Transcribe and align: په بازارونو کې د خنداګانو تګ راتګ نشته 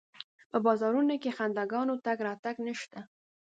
په 0.51 0.57
بازارونو 0.65 1.13
کې 1.21 1.29
د 1.31 1.35
خنداګانو 1.37 1.93
تګ 2.05 2.17
راتګ 2.27 2.55
نشته 2.67 2.99